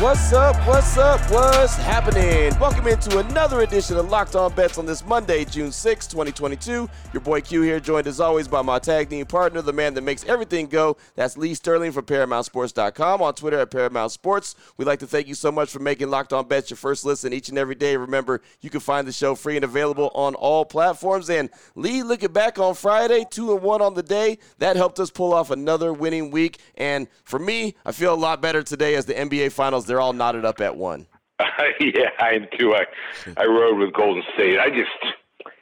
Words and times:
What's 0.00 0.32
up? 0.32 0.56
What's 0.66 0.96
up? 0.96 1.20
What's 1.30 1.76
happening? 1.76 2.58
Welcome 2.58 2.86
into 2.86 3.18
another 3.18 3.60
edition 3.60 3.98
of 3.98 4.08
Locked 4.08 4.34
On 4.34 4.50
Bets 4.50 4.78
on 4.78 4.86
this 4.86 5.04
Monday, 5.04 5.44
June 5.44 5.70
6, 5.70 6.06
2022. 6.06 6.88
Your 7.12 7.20
boy 7.20 7.42
Q 7.42 7.60
here, 7.60 7.78
joined 7.80 8.06
as 8.06 8.18
always 8.18 8.48
by 8.48 8.62
my 8.62 8.78
tag 8.78 9.10
team 9.10 9.26
partner, 9.26 9.60
the 9.60 9.74
man 9.74 9.92
that 9.92 10.00
makes 10.00 10.24
everything 10.24 10.68
go. 10.68 10.96
That's 11.16 11.36
Lee 11.36 11.52
Sterling 11.52 11.92
from 11.92 12.06
ParamountSports.com 12.06 13.20
on 13.20 13.34
Twitter 13.34 13.58
at 13.58 13.70
Paramount 13.70 14.10
Sports. 14.10 14.54
We'd 14.78 14.86
like 14.86 15.00
to 15.00 15.06
thank 15.06 15.28
you 15.28 15.34
so 15.34 15.52
much 15.52 15.70
for 15.70 15.80
making 15.80 16.08
Locked 16.08 16.32
On 16.32 16.48
Bets 16.48 16.70
your 16.70 16.78
first 16.78 17.04
listen 17.04 17.34
each 17.34 17.50
and 17.50 17.58
every 17.58 17.74
day. 17.74 17.98
Remember, 17.98 18.40
you 18.62 18.70
can 18.70 18.80
find 18.80 19.06
the 19.06 19.12
show 19.12 19.34
free 19.34 19.56
and 19.56 19.64
available 19.66 20.10
on 20.14 20.34
all 20.34 20.64
platforms. 20.64 21.28
And 21.28 21.50
Lee, 21.74 22.02
looking 22.02 22.32
back 22.32 22.58
on 22.58 22.74
Friday, 22.74 23.26
two 23.30 23.52
and 23.52 23.60
one 23.60 23.82
on 23.82 23.92
the 23.92 24.02
day, 24.02 24.38
that 24.60 24.76
helped 24.76 24.98
us 24.98 25.10
pull 25.10 25.34
off 25.34 25.50
another 25.50 25.92
winning 25.92 26.30
week. 26.30 26.58
And 26.78 27.06
for 27.24 27.38
me, 27.38 27.74
I 27.84 27.92
feel 27.92 28.14
a 28.14 28.16
lot 28.16 28.40
better 28.40 28.62
today 28.62 28.94
as 28.94 29.04
the 29.04 29.12
NBA 29.12 29.52
Finals 29.52 29.89
they're 29.90 30.00
all 30.00 30.12
knotted 30.12 30.44
up 30.44 30.60
at 30.60 30.76
one. 30.76 31.06
yeah, 31.80 32.10
I 32.20 32.34
am 32.34 32.46
too. 32.58 32.74
I 32.74 32.84
I 33.36 33.46
rode 33.46 33.78
with 33.78 33.92
Golden 33.92 34.22
State. 34.34 34.58
I 34.58 34.68
just 34.68 34.90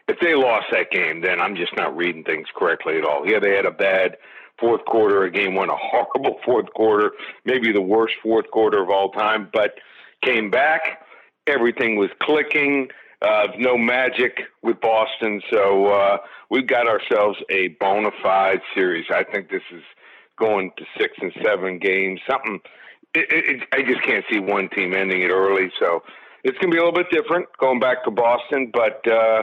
if 0.07 0.19
they 0.21 0.35
lost 0.35 0.67
that 0.73 0.91
game, 0.91 1.23
then 1.23 1.41
I'm 1.41 1.57
just 1.57 1.75
not 1.77 1.97
reading 1.97 2.25
things 2.25 2.47
correctly 2.55 2.99
at 2.99 3.05
all. 3.05 3.27
Yeah, 3.27 3.39
they 3.41 3.57
had 3.57 3.67
a 3.67 3.71
bad 3.71 4.17
fourth 4.59 4.85
quarter 4.85 5.25
of 5.25 5.33
game 5.33 5.55
one, 5.55 5.71
a 5.71 5.77
horrible 5.81 6.39
fourth 6.45 6.67
quarter, 6.75 7.13
maybe 7.45 7.73
the 7.73 7.81
worst 7.81 8.15
fourth 8.23 8.51
quarter 8.51 8.83
of 8.83 8.91
all 8.91 9.11
time, 9.13 9.49
but 9.53 9.75
came 10.23 10.51
back. 10.51 11.03
Everything 11.47 11.97
was 11.97 12.11
clicking. 12.23 12.89
Uh, 13.21 13.49
no 13.59 13.77
magic 13.77 14.39
with 14.63 14.81
Boston, 14.81 15.43
so 15.51 15.87
uh, 15.87 16.19
we've 16.51 16.69
got 16.69 16.87
ourselves 16.87 17.37
a 17.51 17.69
bona 17.81 18.11
fide 18.23 18.61
series. 18.75 19.07
I 19.11 19.25
think 19.25 19.51
this 19.51 19.63
is 19.75 19.83
going 20.39 20.71
to 20.77 20.85
six 20.97 21.15
and 21.21 21.33
seven 21.45 21.81
games, 21.81 22.21
something 22.31 22.61
it, 23.15 23.27
it, 23.31 23.69
I 23.73 23.83
just 23.83 24.03
can't 24.03 24.25
see 24.31 24.39
one 24.39 24.69
team 24.69 24.95
ending 24.95 25.23
it 25.23 25.31
early. 25.31 25.71
So 25.79 26.03
it's 26.45 26.59
going 26.59 26.71
to 26.71 26.75
be 26.75 26.79
a 26.79 26.85
little 26.85 26.93
bit 26.93 27.11
different 27.11 27.47
going 27.59 27.81
back 27.81 28.05
to 28.05 28.11
Boston. 28.11 28.71
But 28.73 29.07
uh, 29.07 29.43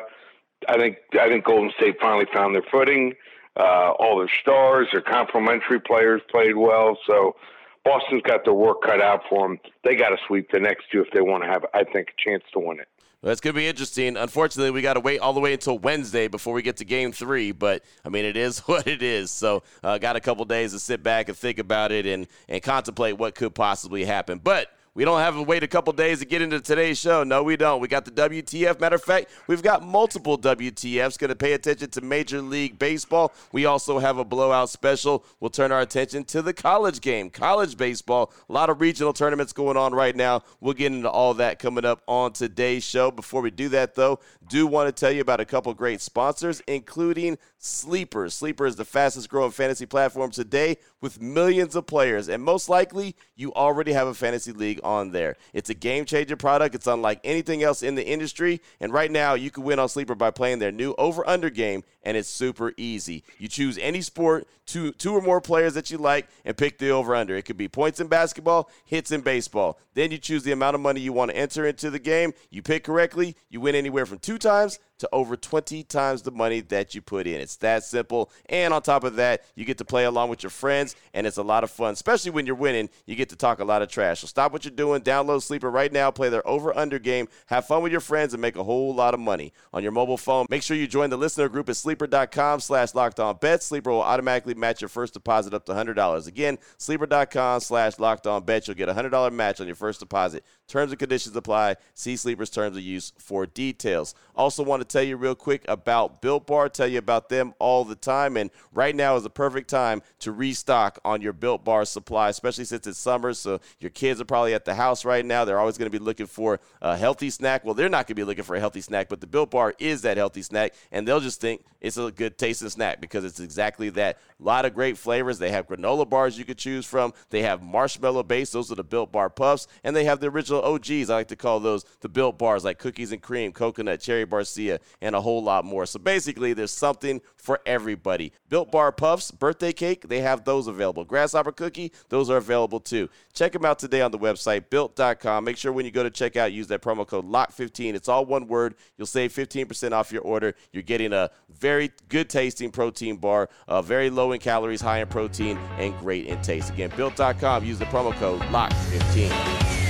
I 0.67 0.77
think 0.77 0.97
I 1.19 1.27
think 1.27 1.45
Golden 1.45 1.71
State 1.77 1.97
finally 1.99 2.27
found 2.33 2.55
their 2.55 2.65
footing. 2.71 3.13
Uh, 3.57 3.91
all 3.99 4.17
their 4.17 4.31
stars, 4.41 4.87
their 4.91 5.01
complementary 5.01 5.79
players 5.79 6.21
played 6.29 6.57
well. 6.57 6.97
So 7.07 7.37
Boston's 7.85 8.23
got 8.23 8.43
their 8.43 8.53
work 8.53 8.81
cut 8.81 8.99
out 8.99 9.21
for 9.29 9.47
them. 9.47 9.59
They 9.83 9.95
got 9.95 10.09
to 10.09 10.17
sweep 10.27 10.51
the 10.51 10.59
next 10.59 10.85
two 10.91 11.01
if 11.01 11.11
they 11.13 11.21
want 11.21 11.43
to 11.43 11.49
have, 11.49 11.65
I 11.73 11.85
think, 11.85 12.09
a 12.09 12.29
chance 12.29 12.43
to 12.51 12.59
win 12.59 12.79
it. 12.81 12.89
It's 13.31 13.41
going 13.41 13.55
to 13.55 13.59
be 13.59 13.67
interesting. 13.67 14.17
Unfortunately, 14.17 14.69
we 14.69 14.83
got 14.83 14.93
to 14.93 14.99
wait 14.99 15.19
all 15.19 15.33
the 15.33 15.39
way 15.39 15.53
until 15.53 15.79
Wednesday 15.79 16.27
before 16.27 16.53
we 16.53 16.61
get 16.61 16.77
to 16.77 16.85
game 16.85 17.11
three. 17.11 17.51
But, 17.51 17.83
I 18.05 18.09
mean, 18.09 18.23
it 18.23 18.37
is 18.37 18.59
what 18.67 18.87
it 18.87 19.01
is. 19.01 19.31
So, 19.31 19.63
uh, 19.83 19.97
got 19.97 20.15
a 20.15 20.19
couple 20.19 20.45
days 20.45 20.73
to 20.73 20.79
sit 20.79 21.01
back 21.01 21.27
and 21.27 21.37
think 21.37 21.57
about 21.57 21.91
it 21.91 22.05
and, 22.05 22.27
and 22.47 22.61
contemplate 22.61 23.17
what 23.17 23.33
could 23.33 23.55
possibly 23.55 24.05
happen. 24.05 24.39
But 24.43 24.69
we 24.95 25.03
don't 25.03 25.19
have 25.19 25.35
to 25.35 25.43
wait 25.43 25.61
a 25.61 25.67
couple 25.67 25.91
days 25.91 26.19
to 26.19 26.25
get 26.25 26.41
into 26.41 26.61
today's 26.61 26.97
show. 26.97 27.25
No, 27.25 27.43
we 27.43 27.57
don't. 27.57 27.81
We 27.81 27.89
got 27.89 28.05
the 28.05 28.11
WTF. 28.11 28.79
Matter 28.79 28.95
of 28.95 29.03
fact, 29.03 29.29
we've 29.45 29.61
got 29.61 29.83
multiple 29.83 30.37
WTFs. 30.37 31.19
Going 31.19 31.29
to 31.29 31.35
pay 31.35 31.51
attention 31.51 31.89
to 31.91 32.01
Major 32.01 32.41
League 32.41 32.79
Baseball. 32.79 33.33
We 33.51 33.65
also 33.65 33.99
have 33.99 34.17
a 34.17 34.23
blowout 34.23 34.69
special. 34.69 35.25
We'll 35.41 35.49
turn 35.49 35.73
our 35.73 35.81
attention 35.81 36.23
to 36.25 36.41
the 36.41 36.53
college 36.53 37.01
game, 37.01 37.29
college 37.29 37.75
baseball. 37.75 38.31
A 38.47 38.53
lot 38.53 38.69
of 38.69 38.79
regional 38.79 39.11
tournaments 39.11 39.51
going 39.51 39.75
on 39.75 39.93
right 39.93 40.15
now. 40.15 40.43
We'll 40.61 40.73
get 40.73 40.93
into 40.93 41.09
all 41.09 41.33
that 41.35 41.59
coming 41.59 41.83
up 41.83 42.01
on 42.07 42.31
today's 42.31 42.85
show. 42.85 43.11
Before 43.11 43.41
we 43.41 43.51
do 43.51 43.67
that, 43.69 43.95
though, 43.95 44.19
do 44.47 44.67
want 44.67 44.87
to 44.87 44.99
tell 44.99 45.11
you 45.11 45.21
about 45.21 45.39
a 45.39 45.45
couple 45.45 45.73
great 45.73 46.01
sponsors, 46.01 46.61
including 46.67 47.37
Sleeper. 47.57 48.29
Sleeper 48.29 48.65
is 48.65 48.75
the 48.75 48.85
fastest 48.85 49.29
growing 49.29 49.51
fantasy 49.51 49.85
platform 49.85 50.31
today 50.31 50.77
with 51.01 51.21
millions 51.21 51.75
of 51.75 51.87
players, 51.87 52.29
and 52.29 52.43
most 52.43 52.69
likely 52.69 53.15
you 53.35 53.53
already 53.53 53.93
have 53.93 54.07
a 54.07 54.13
fantasy 54.13 54.51
league 54.51 54.79
on 54.83 55.11
there. 55.11 55.35
It's 55.53 55.69
a 55.69 55.73
game 55.73 56.05
changer 56.05 56.35
product. 56.35 56.75
It's 56.75 56.87
unlike 56.87 57.19
anything 57.23 57.63
else 57.63 57.81
in 57.81 57.95
the 57.95 58.05
industry, 58.05 58.61
and 58.79 58.93
right 58.93 59.11
now 59.11 59.33
you 59.33 59.51
can 59.51 59.63
win 59.63 59.79
on 59.79 59.89
Sleeper 59.89 60.15
by 60.15 60.31
playing 60.31 60.59
their 60.59 60.71
new 60.71 60.93
over 60.97 61.27
under 61.27 61.49
game, 61.49 61.83
and 62.03 62.15
it's 62.15 62.29
super 62.29 62.73
easy. 62.77 63.23
You 63.39 63.47
choose 63.47 63.77
any 63.79 64.01
sport, 64.01 64.47
two 64.65 64.91
two 64.93 65.13
or 65.13 65.21
more 65.21 65.41
players 65.41 65.73
that 65.73 65.89
you 65.89 65.97
like, 65.97 66.27
and 66.43 66.55
pick 66.55 66.77
the 66.77 66.89
over 66.89 67.15
under. 67.15 67.35
It 67.35 67.45
could 67.45 67.57
be 67.57 67.67
points 67.67 67.99
in 67.99 68.07
basketball, 68.07 68.69
hits 68.85 69.11
in 69.11 69.21
baseball. 69.21 69.79
Then 69.93 70.11
you 70.11 70.17
choose 70.17 70.43
the 70.43 70.51
amount 70.51 70.75
of 70.75 70.81
money 70.81 70.99
you 70.99 71.13
want 71.13 71.31
to 71.31 71.37
enter 71.37 71.65
into 71.65 71.89
the 71.89 71.99
game. 71.99 72.33
You 72.49 72.61
pick 72.61 72.83
correctly, 72.83 73.35
you 73.49 73.61
win 73.61 73.75
anywhere 73.75 74.05
from 74.05 74.19
two 74.19 74.34
times 74.37 74.79
to 74.99 75.09
over 75.11 75.35
20 75.35 75.83
times 75.83 76.21
the 76.21 76.31
money 76.31 76.61
that 76.61 76.95
you 76.95 77.01
put 77.01 77.27
in. 77.27 77.41
It's 77.41 77.57
that 77.57 77.83
simple. 77.83 78.31
And 78.47 78.73
on 78.73 78.81
top 78.81 79.03
of 79.03 79.15
that, 79.15 79.43
you 79.55 79.65
get 79.65 79.77
to 79.79 79.85
play 79.85 80.05
along 80.05 80.29
with 80.29 80.43
your 80.43 80.49
friends, 80.49 80.95
and 81.13 81.27
it's 81.27 81.37
a 81.37 81.43
lot 81.43 81.63
of 81.63 81.71
fun, 81.71 81.93
especially 81.93 82.31
when 82.31 82.45
you're 82.45 82.55
winning. 82.55 82.89
You 83.05 83.15
get 83.15 83.29
to 83.29 83.35
talk 83.35 83.59
a 83.59 83.65
lot 83.65 83.81
of 83.81 83.89
trash. 83.89 84.21
So 84.21 84.27
stop 84.27 84.53
what 84.53 84.65
you're 84.65 84.71
doing, 84.71 85.01
download 85.01 85.41
Sleeper 85.41 85.69
right 85.69 85.91
now, 85.91 86.11
play 86.11 86.29
their 86.29 86.47
over 86.47 86.75
under 86.75 86.99
game, 86.99 87.27
have 87.47 87.65
fun 87.65 87.83
with 87.83 87.91
your 87.91 88.01
friends, 88.01 88.33
and 88.33 88.41
make 88.41 88.55
a 88.55 88.63
whole 88.63 88.93
lot 88.93 89.13
of 89.13 89.19
money 89.19 89.53
on 89.73 89.83
your 89.83 89.91
mobile 89.91 90.17
phone. 90.17 90.45
Make 90.49 90.63
sure 90.63 90.77
you 90.77 90.87
join 90.87 91.09
the 91.09 91.17
listener 91.17 91.49
group 91.49 91.69
at 91.69 91.75
sleeper.com 91.75 92.59
slash 92.59 92.95
locked 92.95 93.19
on. 93.19 93.37
Sleeper 93.59 93.91
will 93.91 94.01
automatically 94.01 94.53
match 94.53 94.81
your 94.81 94.89
first 94.89 95.13
deposit 95.13 95.53
up 95.53 95.65
to 95.65 95.73
$100. 95.73 96.27
Again, 96.27 96.57
sleeper.com 96.77 97.59
slash 97.59 97.99
locked 97.99 98.27
on. 98.27 98.43
You'll 98.47 98.75
get 98.75 98.89
a 98.89 98.93
$100 98.93 99.33
match 99.33 99.59
on 99.59 99.67
your 99.67 99.75
first 99.75 99.99
deposit. 99.99 100.43
Terms 100.67 100.91
and 100.91 100.99
conditions 100.99 101.35
apply. 101.35 101.75
See 101.93 102.15
Sleeper's 102.15 102.49
terms 102.49 102.75
of 102.75 102.83
use 102.83 103.13
for 103.17 103.45
details. 103.45 104.15
Also, 104.35 104.63
want 104.63 104.84
tell 104.85 105.03
you 105.03 105.17
real 105.17 105.35
quick 105.35 105.65
about 105.67 106.21
Built 106.21 106.47
Bar. 106.47 106.69
Tell 106.69 106.87
you 106.87 106.99
about 106.99 107.29
them 107.29 107.53
all 107.59 107.83
the 107.83 107.95
time. 107.95 108.37
And 108.37 108.49
right 108.73 108.95
now 108.95 109.15
is 109.15 109.23
the 109.23 109.29
perfect 109.29 109.69
time 109.69 110.01
to 110.19 110.31
restock 110.31 110.99
on 111.03 111.21
your 111.21 111.33
Built 111.33 111.63
Bar 111.63 111.85
supply, 111.85 112.29
especially 112.29 112.65
since 112.65 112.87
it's 112.87 112.97
summer. 112.97 113.33
So 113.33 113.59
your 113.79 113.91
kids 113.91 114.21
are 114.21 114.25
probably 114.25 114.53
at 114.53 114.65
the 114.65 114.75
house 114.75 115.05
right 115.05 115.25
now. 115.25 115.45
They're 115.45 115.59
always 115.59 115.77
going 115.77 115.91
to 115.91 115.97
be 115.97 116.03
looking 116.03 116.27
for 116.27 116.59
a 116.81 116.95
healthy 116.97 117.29
snack. 117.29 117.65
Well, 117.65 117.73
they're 117.73 117.89
not 117.89 118.07
going 118.07 118.15
to 118.15 118.15
be 118.15 118.23
looking 118.23 118.43
for 118.43 118.55
a 118.55 118.59
healthy 118.59 118.81
snack, 118.81 119.09
but 119.09 119.21
the 119.21 119.27
Built 119.27 119.51
Bar 119.51 119.73
is 119.79 120.01
that 120.03 120.17
healthy 120.17 120.41
snack. 120.41 120.73
And 120.91 121.07
they'll 121.07 121.19
just 121.19 121.41
think 121.41 121.63
it's 121.81 121.97
a 121.97 122.11
good 122.11 122.37
tasting 122.37 122.69
snack 122.69 122.99
because 123.01 123.23
it's 123.23 123.39
exactly 123.39 123.89
that. 123.91 124.17
A 124.39 124.43
lot 124.43 124.65
of 124.65 124.73
great 124.73 124.97
flavors. 124.97 125.39
They 125.39 125.51
have 125.51 125.67
granola 125.67 126.09
bars 126.09 126.37
you 126.37 126.45
could 126.45 126.57
choose 126.57 126.85
from. 126.85 127.13
They 127.29 127.41
have 127.43 127.61
marshmallow 127.61 128.23
base. 128.23 128.51
Those 128.51 128.71
are 128.71 128.75
the 128.75 128.83
Built 128.83 129.11
Bar 129.11 129.29
Puffs. 129.29 129.67
And 129.83 129.95
they 129.95 130.05
have 130.05 130.19
the 130.19 130.29
original 130.29 130.61
OGs. 130.61 131.09
I 131.09 131.15
like 131.15 131.27
to 131.29 131.35
call 131.35 131.59
those 131.59 131.85
the 132.01 132.09
Built 132.09 132.37
Bars, 132.37 132.63
like 132.63 132.79
cookies 132.79 133.11
and 133.11 133.21
cream, 133.21 133.51
coconut, 133.51 134.01
cherry 134.01 134.25
barcia, 134.25 134.74
and 135.01 135.15
a 135.15 135.21
whole 135.21 135.43
lot 135.43 135.65
more. 135.65 135.85
So 135.85 135.99
basically, 135.99 136.53
there's 136.53 136.71
something 136.71 137.21
for 137.35 137.59
everybody. 137.65 138.31
Built 138.49 138.71
Bar 138.71 138.91
Puffs, 138.91 139.31
birthday 139.31 139.73
cake, 139.73 140.07
they 140.07 140.21
have 140.21 140.43
those 140.43 140.67
available. 140.67 141.05
Grasshopper 141.05 141.51
cookie, 141.51 141.91
those 142.09 142.29
are 142.29 142.37
available 142.37 142.79
too. 142.79 143.09
Check 143.33 143.51
them 143.51 143.65
out 143.65 143.79
today 143.79 144.01
on 144.01 144.11
the 144.11 144.19
website, 144.19 144.69
built.com. 144.69 145.43
Make 145.43 145.57
sure 145.57 145.71
when 145.71 145.85
you 145.85 145.91
go 145.91 146.03
to 146.03 146.09
checkout, 146.09 146.51
use 146.53 146.67
that 146.67 146.81
promo 146.81 147.05
code 147.07 147.25
LOCK15. 147.25 147.93
It's 147.93 148.07
all 148.07 148.25
one 148.25 148.47
word. 148.47 148.75
You'll 148.97 149.07
save 149.07 149.33
15% 149.33 149.91
off 149.91 150.11
your 150.11 150.21
order. 150.21 150.55
You're 150.71 150.83
getting 150.83 151.13
a 151.13 151.29
very 151.49 151.91
good 152.09 152.29
tasting 152.29 152.71
protein 152.71 153.17
bar, 153.17 153.49
uh, 153.67 153.81
very 153.81 154.09
low 154.09 154.31
in 154.31 154.39
calories, 154.39 154.81
high 154.81 154.99
in 154.99 155.07
protein, 155.07 155.57
and 155.77 155.97
great 155.99 156.25
in 156.27 156.41
taste. 156.41 156.71
Again, 156.71 156.91
built.com. 156.95 157.65
Use 157.65 157.79
the 157.79 157.85
promo 157.85 158.13
code 158.13 158.41
LOCK15. 158.41 159.84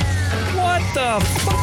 What 0.85 1.19
the 1.19 1.25
fuck? 1.39 1.55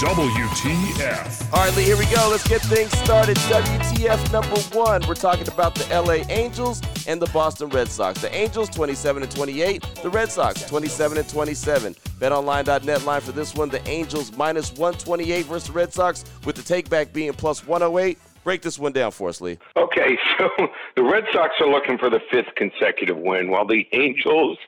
WTF. 0.00 1.52
All 1.52 1.58
right, 1.60 1.76
Lee, 1.76 1.84
here 1.84 1.98
we 1.98 2.06
go. 2.06 2.28
Let's 2.30 2.48
get 2.48 2.62
things 2.62 2.90
started. 2.98 3.36
WTF 3.36 4.32
number 4.32 4.58
one. 4.74 5.02
We're 5.06 5.14
talking 5.14 5.46
about 5.48 5.74
the 5.74 5.84
LA 5.94 6.24
Angels 6.34 6.80
and 7.06 7.20
the 7.20 7.26
Boston 7.26 7.68
Red 7.68 7.88
Sox. 7.88 8.22
The 8.22 8.34
Angels 8.34 8.70
27 8.70 9.22
and 9.22 9.30
28, 9.30 9.82
the 10.02 10.08
Red 10.08 10.32
Sox 10.32 10.62
27 10.64 11.18
and 11.18 11.28
27. 11.28 11.94
BetOnline.net 11.94 13.04
line 13.04 13.20
for 13.20 13.32
this 13.32 13.54
one. 13.54 13.68
The 13.68 13.86
Angels 13.86 14.34
minus 14.36 14.70
128 14.70 15.44
versus 15.44 15.68
the 15.68 15.74
Red 15.74 15.92
Sox, 15.92 16.24
with 16.46 16.56
the 16.56 16.62
takeback 16.62 17.12
being 17.12 17.34
plus 17.34 17.66
108. 17.66 18.18
Break 18.42 18.62
this 18.62 18.78
one 18.78 18.92
down 18.92 19.10
for 19.10 19.28
us, 19.28 19.40
Lee. 19.40 19.58
Okay, 19.76 20.16
so 20.38 20.48
the 20.96 21.02
Red 21.02 21.24
Sox 21.32 21.54
are 21.60 21.68
looking 21.68 21.98
for 21.98 22.08
the 22.08 22.20
fifth 22.30 22.54
consecutive 22.56 23.18
win, 23.18 23.50
while 23.50 23.66
the 23.66 23.86
Angels 23.92 24.58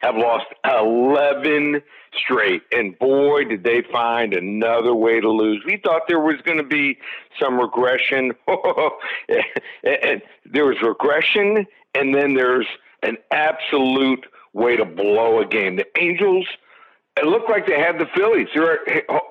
have 0.00 0.16
lost 0.16 0.46
11 0.64 1.80
straight. 2.24 2.62
And 2.72 2.98
boy, 2.98 3.44
did 3.44 3.64
they 3.64 3.82
find 3.90 4.34
another 4.34 4.94
way 4.94 5.20
to 5.20 5.30
lose. 5.30 5.62
We 5.66 5.80
thought 5.82 6.02
there 6.08 6.20
was 6.20 6.36
going 6.44 6.58
to 6.58 6.64
be 6.64 6.98
some 7.40 7.58
regression. 7.58 8.32
and 9.84 10.22
there 10.44 10.66
was 10.66 10.76
regression, 10.82 11.66
and 11.94 12.14
then 12.14 12.34
there's 12.34 12.66
an 13.02 13.16
absolute 13.30 14.26
way 14.52 14.76
to 14.76 14.84
blow 14.84 15.40
a 15.40 15.46
game. 15.46 15.76
The 15.76 15.86
Angels, 15.98 16.46
it 17.16 17.24
looked 17.24 17.48
like 17.48 17.66
they 17.66 17.78
had 17.78 17.98
the 17.98 18.06
Phillies. 18.14 18.48
They 18.54 18.60
were 18.60 18.78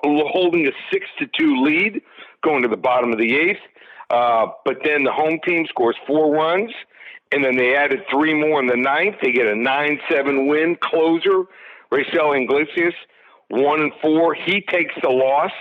holding 0.02 0.66
a 0.66 0.72
six 0.90 1.06
to 1.18 1.26
two 1.38 1.62
lead 1.62 2.02
going 2.42 2.62
to 2.62 2.68
the 2.68 2.76
bottom 2.76 3.12
of 3.12 3.18
the 3.18 3.34
eighth. 3.36 3.60
Uh, 4.10 4.46
but 4.64 4.78
then 4.84 5.04
the 5.04 5.12
home 5.12 5.38
team 5.44 5.64
scores 5.68 5.96
four 6.06 6.34
runs, 6.34 6.70
and 7.32 7.42
then 7.42 7.56
they 7.56 7.74
added 7.74 8.00
three 8.10 8.34
more 8.34 8.60
in 8.60 8.66
the 8.66 8.76
ninth. 8.76 9.16
They 9.22 9.32
get 9.32 9.46
a 9.46 9.54
nine-seven 9.54 10.48
win. 10.48 10.76
Closer, 10.82 11.44
Raisel 11.90 12.42
Iglesias, 12.42 12.94
one 13.48 13.80
and 13.80 13.92
four. 14.02 14.34
He 14.34 14.60
takes 14.60 14.94
the 15.02 15.08
loss. 15.08 15.52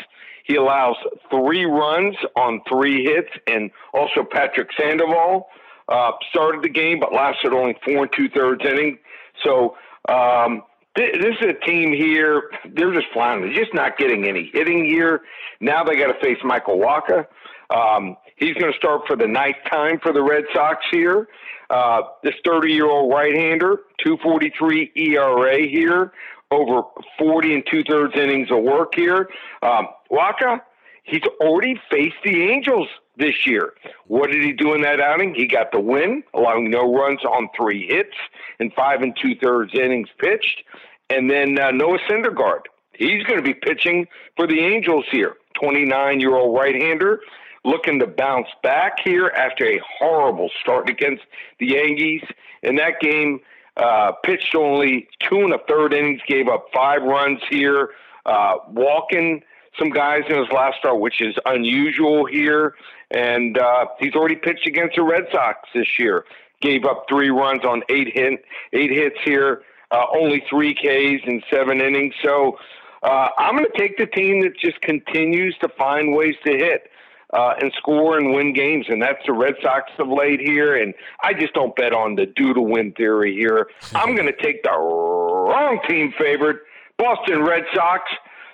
He 0.44 0.56
allows 0.56 0.98
three 1.30 1.66
runs 1.66 2.16
on 2.36 2.62
three 2.68 3.06
hits, 3.06 3.30
and 3.48 3.72
also 3.94 4.24
Patrick 4.30 4.70
Sandoval 4.78 5.48
uh, 5.88 6.12
started 6.30 6.62
the 6.62 6.70
game, 6.70 7.00
but 7.00 7.14
lasted 7.14 7.54
only 7.54 7.78
four 7.86 8.04
and 8.04 8.12
two 8.12 8.28
thirds 8.28 8.66
inning. 8.66 8.98
So 9.46 9.78
um, 10.10 10.64
this 10.96 11.36
is 11.42 11.48
a 11.48 11.66
team 11.66 11.94
here. 11.94 12.44
They're 12.74 12.94
just 12.94 13.08
flying. 13.14 13.42
They're 13.42 13.54
just 13.54 13.74
not 13.74 13.98
getting 13.98 14.28
any 14.28 14.50
hitting 14.54 14.86
here. 14.86 15.22
Now 15.60 15.84
they 15.84 15.96
got 15.96 16.08
to 16.08 16.20
face 16.22 16.38
Michael 16.44 16.78
Wacha. 16.78 17.26
Um, 17.70 18.18
he's 18.36 18.56
going 18.56 18.72
to 18.72 18.78
start 18.78 19.04
for 19.08 19.16
the 19.16 19.28
ninth 19.28 19.58
time 19.72 20.00
for 20.02 20.12
the 20.12 20.22
Red 20.22 20.44
Sox 20.54 20.84
here. 20.92 21.28
Uh, 21.70 22.02
this 22.24 22.34
30 22.46 22.74
year 22.74 22.88
old 22.88 23.14
right 23.14 23.34
hander, 23.34 23.78
243 24.04 24.92
ERA 24.96 25.60
here, 25.68 26.12
over 26.52 26.82
40 27.18 27.54
and 27.54 27.64
two 27.72 27.84
thirds 27.90 28.14
innings 28.16 28.52
of 28.52 28.62
work 28.62 28.94
here. 28.94 29.30
Um, 29.62 29.88
Wacha, 30.12 30.60
he's 31.04 31.22
already 31.40 31.80
faced 31.90 32.18
the 32.26 32.44
Angels 32.44 32.90
this 33.22 33.46
year. 33.46 33.74
What 34.08 34.32
did 34.32 34.44
he 34.44 34.52
do 34.52 34.74
in 34.74 34.82
that 34.82 35.00
outing? 35.00 35.34
He 35.34 35.48
got 35.48 35.72
the 35.72 35.80
win, 35.80 36.24
allowing 36.34 36.70
no 36.70 36.94
runs 36.94 37.24
on 37.24 37.50
three 37.56 37.88
hits 37.88 38.16
and 38.60 38.74
five 38.74 39.02
and 39.02 39.16
two 39.22 39.36
thirds 39.36 39.74
innings 39.74 40.10
pitched. 40.18 40.64
And 41.10 41.30
then 41.30 41.60
uh, 41.60 41.72
Noah 41.72 42.00
Syndergaard, 42.10 42.64
he's 42.94 43.24
going 43.24 43.38
to 43.38 43.44
be 43.44 43.54
pitching 43.54 44.08
for 44.36 44.48
the 44.48 44.60
Angels 44.60 45.06
here. 45.12 45.36
29 45.62 46.20
year 46.20 46.36
old 46.36 46.58
right 46.58 46.76
hander 46.76 47.22
looking 47.64 48.00
to 48.00 48.08
bounce 48.08 48.48
back 48.64 49.00
here 49.04 49.28
after 49.36 49.66
a 49.66 49.80
horrible 50.00 50.50
start 50.62 50.90
against 50.90 51.24
the 51.60 51.68
Yankees. 51.68 52.24
In 52.64 52.76
that 52.78 53.00
game, 53.00 53.40
uh, 53.78 54.14
pitched 54.24 54.56
only 54.56 55.08
two 55.20 55.40
and 55.40 55.54
a 55.54 55.60
third 55.68 55.94
innings, 55.94 56.22
gave 56.28 56.48
up 56.48 56.66
five 56.74 57.04
runs 57.04 57.40
here, 57.50 57.90
uh, 58.26 58.56
walking 58.70 59.44
some 59.80 59.90
guys 59.90 60.24
in 60.30 60.38
his 60.38 60.50
last 60.52 60.78
start, 60.80 61.00
which 61.00 61.22
is 61.22 61.36
unusual 61.46 62.26
here. 62.26 62.76
And 63.14 63.58
uh, 63.58 63.88
he's 64.00 64.14
already 64.14 64.36
pitched 64.36 64.68
against 64.68 64.96
the 64.96 65.04
Red 65.04 65.26
Sox 65.32 65.70
this 65.74 66.00
year. 66.00 66.26
Gave 66.62 66.86
up 66.86 67.06
three 67.10 67.30
runs 67.30 67.66
on 67.66 67.84
eight 67.90 68.14
hit, 68.14 68.44
eight 68.74 68.92
hits 68.92 69.18
here, 69.26 69.64
uh, 69.92 70.06
only 70.16 70.44
three 70.50 70.74
Ks 70.74 71.26
in 71.28 71.42
seven 71.50 71.82
innings. 71.82 72.14
So 72.24 72.58
uh, 73.04 73.30
I'm 73.38 73.58
going 73.58 73.68
to 73.70 73.78
take 73.78 73.98
the 73.98 74.06
team 74.06 74.42
that 74.42 74.58
just 74.58 74.80
continues 74.82 75.58
to 75.62 75.70
find 75.70 76.16
ways 76.16 76.36
to 76.46 76.52
hit 76.52 76.90
uh, 77.34 77.56
and 77.62 77.72
score 77.78 78.18
and 78.18 78.34
win 78.34 78.54
games, 78.54 78.86
and 78.90 79.02
that's 79.02 79.26
the 79.26 79.34
Red 79.34 79.56
Sox 79.62 79.92
of 80.00 80.08
late 80.08 80.40
here. 80.40 80.76
And 80.76 80.94
I 81.24 81.34
just 81.34 81.54
don't 81.54 81.76
bet 81.76 81.94
on 81.94 82.16
the 82.16 82.26
due 82.26 82.54
to 82.54 82.62
win 82.62 82.92
theory 82.94 83.34
here. 83.36 83.70
I'm 83.96 84.16
going 84.16 84.28
to 84.28 84.42
take 84.42 84.64
the 84.64 84.72
wrong 84.72 85.80
team 85.88 86.14
favorite, 86.18 86.58
Boston 86.98 87.44
Red 87.44 87.64
Sox. 87.74 88.04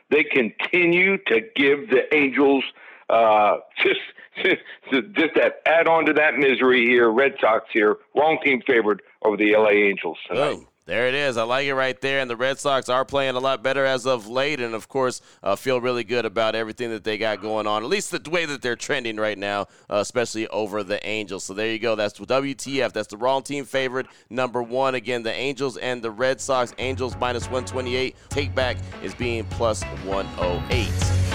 They 0.09 0.23
continue 0.23 1.17
to 1.25 1.41
give 1.55 1.89
the 1.89 2.03
Angels 2.15 2.63
uh, 3.09 3.57
just 3.83 3.99
just 4.43 5.35
that 5.35 5.61
add 5.65 5.87
on 5.87 6.05
to 6.05 6.13
that 6.13 6.35
misery 6.35 6.85
here. 6.85 7.09
Red 7.09 7.35
Sox 7.41 7.65
here, 7.71 7.97
wrong 8.15 8.37
team 8.43 8.61
favored 8.65 9.01
over 9.23 9.37
the 9.37 9.55
LA 9.55 9.69
Angels 9.69 10.17
tonight. 10.27 10.59
There 10.87 11.09
it 11.09 11.15
is. 11.15 11.35
I 11.35 11.43
like 11.43 11.67
it 11.67 11.75
right 11.75 11.99
there. 11.99 12.21
And 12.21 12.29
the 12.29 12.37
Red 12.37 12.59
Sox 12.59 12.87
are 12.87 13.03
playing 13.03 13.35
a 13.35 13.41
lot 13.41 13.61
better 13.61 13.83
as 13.83 14.07
of 14.07 14.25
late. 14.29 14.61
And 14.61 14.73
of 14.73 14.87
course, 14.87 15.21
uh, 15.43 15.57
feel 15.57 15.81
really 15.81 16.05
good 16.05 16.23
about 16.23 16.55
everything 16.55 16.91
that 16.91 17.03
they 17.03 17.17
got 17.17 17.41
going 17.41 17.67
on, 17.67 17.83
at 17.83 17.89
least 17.89 18.11
the 18.11 18.29
way 18.29 18.45
that 18.45 18.61
they're 18.61 18.77
trending 18.77 19.17
right 19.17 19.37
now, 19.37 19.63
uh, 19.89 19.97
especially 19.97 20.47
over 20.47 20.83
the 20.83 21.05
Angels. 21.05 21.43
So 21.43 21.53
there 21.53 21.69
you 21.69 21.77
go. 21.77 21.95
That's 21.95 22.17
WTF. 22.17 22.93
That's 22.93 23.09
the 23.09 23.17
wrong 23.17 23.43
team 23.43 23.65
favorite. 23.65 24.07
Number 24.29 24.63
one. 24.63 24.95
Again, 24.95 25.23
the 25.23 25.33
Angels 25.33 25.75
and 25.75 26.01
the 26.01 26.11
Red 26.11 26.39
Sox. 26.39 26.73
Angels 26.77 27.17
minus 27.19 27.43
128. 27.43 28.15
Take 28.29 28.55
back 28.55 28.77
is 29.03 29.13
being 29.13 29.43
plus 29.43 29.83
108. 29.83 31.26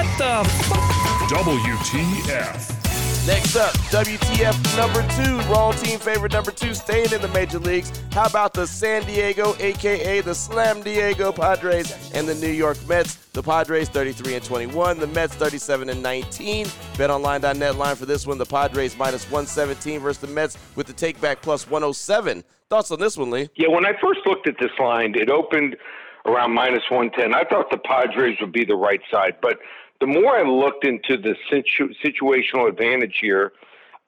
What 0.00 0.16
the 0.16 0.24
f- 0.24 1.28
WTF. 1.28 2.56
Next 3.26 3.54
up, 3.54 3.74
WTF 3.92 4.76
number 4.78 5.06
two, 5.12 5.38
Raw 5.52 5.72
team 5.72 5.98
favorite 5.98 6.32
number 6.32 6.50
two, 6.50 6.72
staying 6.72 7.12
in 7.12 7.20
the 7.20 7.28
major 7.28 7.58
leagues. 7.58 7.92
How 8.10 8.24
about 8.24 8.54
the 8.54 8.66
San 8.66 9.04
Diego, 9.04 9.54
aka 9.60 10.22
the 10.22 10.34
Slam 10.34 10.80
Diego 10.80 11.32
Padres, 11.32 12.10
and 12.14 12.26
the 12.26 12.34
New 12.34 12.48
York 12.50 12.78
Mets? 12.88 13.16
The 13.34 13.42
Padres 13.42 13.90
33 13.90 14.36
and 14.36 14.42
21, 14.44 15.00
the 15.00 15.06
Mets 15.08 15.34
37 15.34 15.90
and 15.90 16.02
19. 16.02 16.64
BetOnline.net 16.94 17.76
line 17.76 17.96
for 17.96 18.06
this 18.06 18.26
one: 18.26 18.38
the 18.38 18.46
Padres 18.46 18.96
minus 18.96 19.24
117 19.30 20.00
versus 20.00 20.22
the 20.22 20.28
Mets 20.28 20.56
with 20.76 20.86
the 20.86 20.94
takeback 20.94 21.42
plus 21.42 21.68
107. 21.68 22.42
Thoughts 22.70 22.90
on 22.90 23.00
this 23.00 23.18
one, 23.18 23.30
Lee? 23.30 23.50
Yeah, 23.54 23.68
when 23.68 23.84
I 23.84 23.92
first 24.00 24.20
looked 24.24 24.48
at 24.48 24.54
this 24.58 24.72
line, 24.78 25.14
it 25.14 25.28
opened 25.28 25.76
around 26.26 26.52
minus 26.52 26.84
110. 26.88 27.34
I 27.34 27.44
thought 27.44 27.70
the 27.70 27.78
Padres 27.78 28.38
would 28.40 28.52
be 28.52 28.64
the 28.64 28.76
right 28.76 29.00
side, 29.10 29.36
but 29.42 29.58
the 30.00 30.06
more 30.06 30.36
I 30.36 30.42
looked 30.42 30.84
into 30.84 31.16
the 31.16 31.36
situ- 31.50 31.94
situational 32.02 32.68
advantage 32.68 33.18
here, 33.20 33.52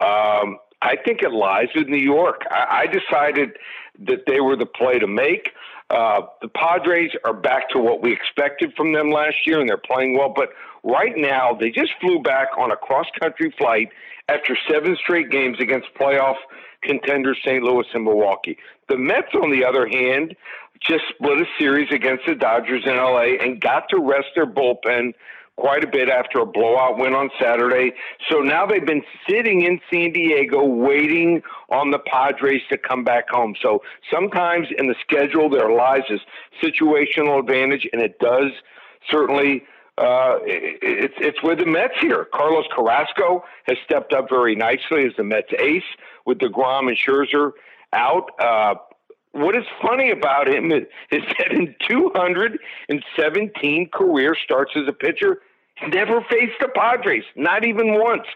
um, 0.01 0.59
I 0.81 0.97
think 1.05 1.23
it 1.23 1.33
lies 1.33 1.69
with 1.75 1.89
New 1.89 1.97
York. 1.97 2.43
I, 2.51 2.83
I 2.83 2.87
decided 2.87 3.57
that 4.01 4.25
they 4.27 4.41
were 4.41 4.57
the 4.57 4.67
play 4.67 4.99
to 4.99 5.07
make. 5.07 5.51
Uh, 5.91 6.23
the 6.41 6.49
Padres 6.49 7.11
are 7.25 7.35
back 7.35 7.69
to 7.71 7.79
what 7.79 8.03
we 8.03 8.13
expected 8.13 8.73
from 8.77 8.93
them 8.93 9.11
last 9.11 9.47
year, 9.47 9.61
and 9.61 9.69
they're 9.69 9.77
playing 9.77 10.17
well. 10.17 10.33
But 10.35 10.51
right 10.83 11.13
now, 11.17 11.53
they 11.53 11.71
just 11.71 11.93
flew 12.01 12.21
back 12.21 12.49
on 12.57 12.71
a 12.71 12.77
cross 12.77 13.07
country 13.21 13.55
flight 13.59 13.91
after 14.29 14.57
seven 14.71 14.97
straight 14.97 15.31
games 15.31 15.59
against 15.61 15.89
playoff 15.95 16.37
contenders 16.83 17.39
St. 17.45 17.63
Louis 17.63 17.87
and 17.93 18.05
Milwaukee. 18.05 18.57
The 18.89 18.97
Mets, 18.97 19.35
on 19.35 19.51
the 19.51 19.65
other 19.65 19.87
hand, 19.87 20.35
just 20.81 21.05
split 21.15 21.41
a 21.41 21.47
series 21.59 21.89
against 21.93 22.27
the 22.27 22.35
Dodgers 22.35 22.83
in 22.85 22.97
LA 22.97 23.37
and 23.41 23.61
got 23.61 23.89
to 23.91 24.01
rest 24.01 24.29
their 24.35 24.47
bullpen 24.47 25.13
quite 25.57 25.85
a 25.85 25.87
bit 25.87 26.09
after 26.09 26.41
a 26.41 26.47
blowout 26.47 26.99
win 26.99 27.15
on 27.15 27.31
Saturday. 27.41 27.93
So 28.31 28.41
now 28.41 28.67
they've 28.67 28.85
been 28.85 29.05
sitting 29.29 29.63
in 29.63 29.81
San 29.93 30.13
Diego 30.13 30.65
waiting 30.65 31.43
on 31.71 31.91
the 31.91 31.99
Padres 31.99 32.63
to 32.71 32.79
come 32.79 33.05
back 33.05 33.29
home. 33.29 33.55
So 33.61 33.83
sometimes 34.11 34.69
in 34.77 34.89
the 34.89 34.95
schedule 35.01 35.49
there 35.51 35.71
lies 35.71 36.03
this 36.09 36.21
situational 36.63 37.39
advantage, 37.39 37.89
and 37.93 38.03
it 38.03 38.19
does 38.19 38.51
certainly. 39.11 39.65
Uh, 39.99 40.39
it's 40.43 41.15
it's 41.19 41.43
with 41.43 41.59
the 41.59 41.67
Mets 41.67 41.93
here. 42.01 42.27
Carlos 42.33 42.65
Carrasco 42.75 43.45
has 43.65 43.77
stepped 43.85 44.15
up 44.15 44.27
very 44.31 44.57
nicely 44.57 45.05
as 45.05 45.13
the 45.19 45.23
Mets 45.23 45.53
ace 45.59 45.83
with 46.25 46.39
Degrom 46.39 46.89
and 46.89 46.97
Scherzer 46.97 47.53
out. 47.93 48.31
Uh, 48.41 48.75
what 49.33 49.57
is 49.57 49.65
funny 49.81 50.11
about 50.11 50.49
him 50.49 50.71
is, 50.73 50.85
that 51.11 51.53
in 51.53 51.75
217 51.89 53.89
career 53.93 54.37
starts 54.45 54.73
as 54.77 54.87
a 54.87 54.93
pitcher, 54.93 55.41
never 55.89 56.21
faced 56.31 56.59
the 56.61 56.69
Padres, 56.75 57.25
not 57.35 57.65
even 57.65 57.99
once. 57.99 58.27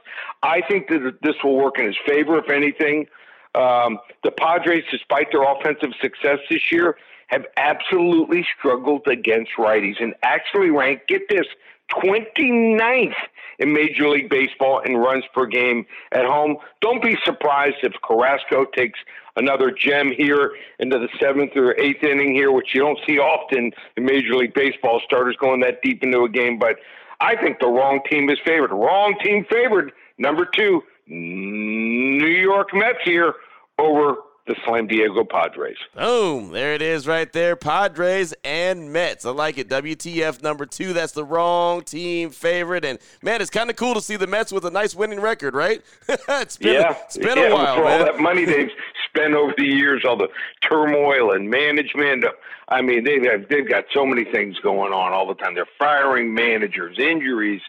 I 0.43 0.63
think 0.69 0.89
that 0.89 1.19
this 1.23 1.37
will 1.45 1.57
work 1.57 1.79
in 1.79 1.87
his 1.87 1.97
favor, 2.07 2.39
if 2.39 2.51
anything. 2.51 3.07
Um, 3.55 3.99
the 4.25 4.31
Padres, 4.31 4.85
despite 4.91 5.29
their 5.33 5.43
offensive 5.43 5.91
success 6.01 6.39
this 6.51 6.73
year, 6.73 6.97
have 7.29 7.45
absolutely 7.57 8.47
struggled 8.59 9.07
against 9.07 9.53
righties 9.59 10.01
and 10.01 10.15
actually 10.23 10.71
rank, 10.71 11.03
get 11.09 11.23
this, 11.29 11.47
29th 11.93 13.15
in 13.59 13.73
Major 13.73 14.09
League 14.09 14.29
Baseball 14.29 14.81
in 14.81 14.97
runs 14.97 15.25
per 15.35 15.47
game 15.47 15.87
at 16.13 16.25
home. 16.25 16.57
Don't 16.81 17.03
be 17.03 17.17
surprised 17.25 17.77
if 17.83 17.93
Carrasco 18.07 18.67
takes 18.77 18.99
another 19.37 19.71
gem 19.71 20.11
here 20.11 20.53
into 20.79 20.99
the 20.99 21.09
seventh 21.21 21.57
or 21.57 21.79
eighth 21.81 22.03
inning 22.03 22.35
here, 22.35 22.53
which 22.53 22.75
you 22.75 22.81
don't 22.81 22.99
see 23.07 23.19
often 23.19 23.73
in 23.97 24.05
Major 24.05 24.35
League 24.35 24.55
Baseball. 24.55 25.01
Starters 25.05 25.37
going 25.41 25.61
that 25.61 25.81
deep 25.83 26.03
into 26.03 26.23
a 26.23 26.29
game, 26.29 26.59
but 26.59 26.77
I 27.21 27.37
think 27.37 27.61
the 27.61 27.69
wrong 27.69 28.01
team 28.11 28.29
is 28.31 28.39
favored. 28.45 28.73
Wrong 28.73 29.15
team 29.23 29.47
favored. 29.51 29.93
Number 30.19 30.47
two, 30.47 30.83
New 31.07 32.27
York 32.27 32.69
Mets 32.75 32.99
here 33.05 33.35
over 33.79 34.17
the 34.47 34.55
San 34.67 34.87
Diego 34.87 35.25
Padres. 35.25 35.77
Boom. 35.95 36.53
There 36.53 36.75
it 36.75 36.83
is 36.83 37.07
right 37.07 37.31
there. 37.33 37.57
Padres 37.57 38.35
and 38.45 38.93
Mets. 38.93 39.25
I 39.25 39.31
like 39.31 39.59
it. 39.59 39.69
WTF 39.69 40.43
number 40.43 40.67
two. 40.67 40.93
That's 40.93 41.13
the 41.13 41.25
wrong 41.25 41.83
team 41.83 42.31
favorite. 42.31 42.85
And 42.85 42.99
man, 43.23 43.41
it's 43.41 43.51
kind 43.51 43.71
of 43.71 43.77
cool 43.77 43.95
to 43.95 44.01
see 44.01 44.17
the 44.17 44.27
Mets 44.27 44.53
with 44.53 44.65
a 44.65 44.71
nice 44.71 44.95
winning 44.95 45.21
record, 45.21 45.55
right? 45.55 45.83
it's 46.09 46.57
been, 46.57 46.75
yeah. 46.75 46.97
it's 47.05 47.19
been 47.19 47.37
yeah, 47.37 47.49
a 47.49 47.55
while. 47.55 47.77
For 47.77 47.85
man. 47.85 48.01
all 48.01 48.07
that 48.07 48.21
money 48.21 48.45
they've 48.45 48.71
spent 49.09 49.35
over 49.35 49.53
the 49.57 49.67
years, 49.67 50.05
all 50.07 50.17
the 50.17 50.29
turmoil 50.61 51.33
and 51.33 51.51
management. 51.51 52.25
I 52.69 52.83
mean, 52.83 53.05
they've 53.05 53.49
they've 53.49 53.69
got 53.69 53.85
so 53.95 54.05
many 54.07 54.25
things 54.25 54.59
going 54.61 54.93
on 54.93 55.13
all 55.13 55.27
the 55.27 55.35
time. 55.35 55.55
They're 55.55 55.67
firing 55.79 56.35
managers, 56.35 56.99
injuries 56.99 57.63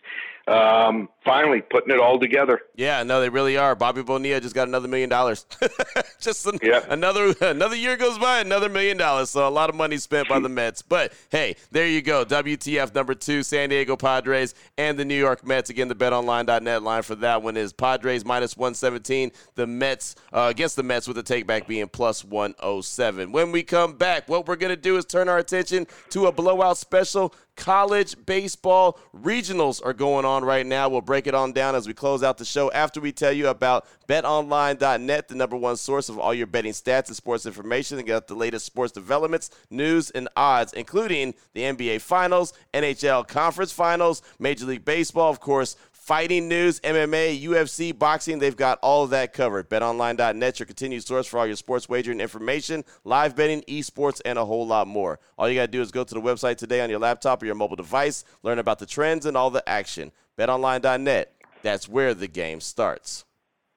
um, 0.48 1.10
finally 1.25 1.62
putting 1.62 1.94
it 1.94 2.00
all 2.00 2.20
together. 2.20 2.62
Yeah, 2.75 3.04
no, 3.04 3.20
they 3.20 3.30
really 3.30 3.58
are. 3.58 3.75
Bobby 3.75 4.01
Bonilla 4.01 4.39
just 4.39 4.56
got 4.56 4.68
another 4.68 4.88
million 4.88 5.10
dollars. 5.10 5.46
just 6.22 6.46
an, 6.46 6.58
yep. 6.63 6.86
another 6.89 7.36
another 7.42 7.75
year 7.75 7.98
goes 7.98 8.18
by, 8.18 8.39
another 8.39 8.70
million 8.70 8.98
dollars. 8.98 9.30
So 9.30 9.48
a 9.48 9.50
lot 9.50 9.70
of 9.70 9.75
money 9.75 9.98
spent 9.98 10.30
by 10.30 10.39
the 10.39 10.50
Mets. 10.50 10.82
But 10.82 11.12
hey, 11.30 11.58
there 11.72 11.88
you 11.88 12.01
go. 12.01 12.24
WTF 12.24 12.96
number 12.96 13.13
two, 13.13 13.44
San 13.44 13.70
Diego 13.70 13.98
Padres 13.98 14.56
and 14.77 14.98
the 14.98 15.04
New 15.04 15.18
York 15.18 15.46
Mets. 15.46 15.70
Again, 15.70 15.89
the 15.89 15.96
BetOnline.net 15.96 16.82
line 16.82 17.04
for 17.04 17.16
that 17.16 17.44
one 17.44 17.58
is 17.58 17.74
Padres 17.74 18.24
minus 18.24 18.56
117. 18.56 19.32
The 19.56 19.68
Mets 19.68 20.16
uh, 20.32 20.48
against 20.50 20.77
the 20.77 20.84
Mets 20.84 21.08
with 21.08 21.18
the 21.18 21.24
takeback 21.24 21.68
being 21.68 21.89
plus 21.89 22.24
107. 22.24 23.34
When 23.34 23.51
we 23.51 23.63
come 23.63 23.94
back, 23.94 24.30
what 24.30 24.48
we're 24.48 24.56
gonna 24.56 24.77
do 24.77 24.96
is 24.96 25.06
turn 25.06 25.27
our 25.27 25.39
attention 25.39 25.88
to 26.12 26.27
a 26.27 26.32
blowout 26.32 26.77
special 26.77 27.34
college 27.58 28.16
baseball 28.26 28.98
regionals 29.14 29.86
are 29.86 29.94
going 29.94 30.24
on 30.24 30.46
right 30.46 30.66
now. 30.66 30.88
We'll 30.88 31.02
break 31.02 31.28
it 31.28 31.34
on 31.34 31.52
down 31.52 31.76
as 31.76 31.88
we 31.88 31.94
close 31.94 32.24
out 32.24 32.38
the 32.38 32.46
show 32.46 32.72
after 32.72 33.02
we 33.02 33.12
tell 33.12 33.34
you 33.34 33.48
about 33.48 33.86
betonline.net, 34.08 35.28
the 35.28 35.36
number 35.36 35.58
one 35.58 35.76
source 35.76 36.08
of 36.08 36.18
all 36.18 36.34
your 36.34 36.48
betting 36.48 36.72
stats 36.72 37.08
and 37.08 37.16
sports 37.16 37.46
information. 37.46 37.98
and 37.98 38.08
got 38.08 38.28
the 38.28 38.36
latest 38.36 38.66
sports 38.66 38.94
developments, 38.94 39.50
news, 39.70 40.10
and 40.12 40.30
odds, 40.38 40.72
including 40.74 41.34
the 41.54 41.62
NBA 41.62 42.00
Finals, 42.02 42.54
NHL 42.74 43.28
Conference 43.28 43.72
Finals, 43.72 44.22
Major 44.40 44.66
League 44.66 44.86
Baseball, 44.86 45.30
of 45.30 45.40
course, 45.40 45.76
fighting 46.08 46.48
news, 46.48 46.80
MMA, 46.80 47.44
UFC, 47.44 47.98
boxing, 47.98 48.40
they've 48.40 48.56
got 48.56 48.80
all 48.82 49.04
of 49.04 49.10
that 49.10 49.34
covered. 49.34 49.70
BetOnline.net, 49.70 50.58
your 50.58 50.66
continued 50.66 51.06
source 51.06 51.28
for 51.28 51.38
all 51.38 51.46
your 51.46 51.58
sports 51.58 51.90
wagering 51.90 52.22
information, 52.22 52.86
live 53.04 53.36
betting, 53.36 53.62
esports, 53.64 54.22
and 54.24 54.40
a 54.40 54.46
whole 54.46 54.66
lot 54.66 54.88
more. 54.88 55.20
All 55.38 55.50
you 55.50 55.56
got 55.56 55.66
to 55.66 55.68
do 55.68 55.82
is 55.82 55.92
go 55.92 56.06
to 56.06 56.14
the 56.14 56.22
website 56.22 56.56
today 56.56 56.80
on 56.80 56.90
your 56.90 57.00
laptop 57.00 57.44
or 57.44 57.46
your 57.46 57.56
mobile 57.56 57.76
device, 57.76 58.24
learn 58.42 58.58
about 58.58 58.80
the 58.80 58.86
trends 58.86 59.26
and 59.26 59.36
all 59.36 59.50
the 59.50 59.68
action. 59.68 60.14
BetOnline.net, 60.38 61.34
that's 61.62 61.90
where 61.90 62.14
the 62.14 62.30
game 62.30 62.62
starts. 62.62 63.26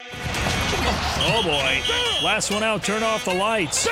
Oh 0.00 1.42
boy. 1.42 2.24
Last 2.24 2.50
one 2.50 2.62
out, 2.62 2.82
turn 2.82 3.02
off 3.02 3.24
the 3.24 3.34
lights. 3.34 3.88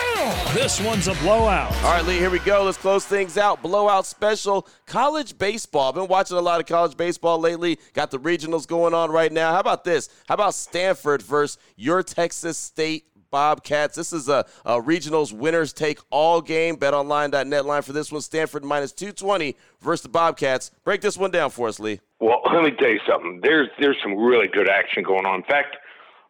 This 0.55 0.81
one's 0.81 1.09
a 1.09 1.15
blowout. 1.15 1.73
All 1.85 1.93
right, 1.93 2.05
Lee, 2.05 2.17
here 2.17 2.31
we 2.31 2.39
go. 2.39 2.65
Let's 2.65 2.79
close 2.79 3.05
things 3.05 3.37
out. 3.37 3.63
Blowout 3.63 4.07
special. 4.07 4.67
College 4.87 5.37
baseball. 5.37 5.89
I've 5.89 5.95
been 5.95 6.09
watching 6.09 6.37
a 6.37 6.41
lot 6.41 6.61
of 6.61 6.67
college 6.67 6.97
baseball 6.97 7.39
lately. 7.39 7.79
Got 7.93 8.11
the 8.11 8.19
regionals 8.19 8.67
going 8.67 8.95
on 8.95 9.11
right 9.11 9.33
now. 9.33 9.53
How 9.53 9.61
about 9.61 9.85
this? 9.85 10.09
How 10.29 10.35
about 10.35 10.55
Stanford 10.55 11.23
versus 11.23 11.59
your 11.77 12.03
Texas 12.03 12.57
State 12.57 13.07
Bobcats. 13.31 13.97
This 13.97 14.13
is 14.13 14.29
a, 14.29 14.47
a, 14.65 14.81
regionals 14.81 15.33
winners 15.33 15.73
take 15.73 15.99
all 16.11 16.41
game. 16.41 16.77
BetOnline.net 16.77 17.67
line 17.67 17.83
for 17.83 17.93
this 17.93 18.11
one. 18.11 18.21
Stanford 18.23 18.65
minus 18.65 18.93
220 18.93 19.57
versus 19.81 20.03
the 20.03 20.09
Bobcats. 20.09 20.71
Break 20.85 21.01
this 21.01 21.19
one 21.19 21.33
down 21.33 21.51
for 21.51 21.69
us, 21.69 21.79
Lee. 21.79 22.01
Well, 22.21 22.41
let 22.55 22.63
me 22.63 22.71
tell 22.71 22.89
you 22.89 23.01
something. 23.07 23.41
There's 23.43 23.69
there's 23.79 23.99
some 24.03 24.15
really 24.17 24.49
good 24.49 24.69
action 24.69 25.03
going 25.03 25.27
on. 25.27 25.37
In 25.37 25.43
fact, 25.43 25.77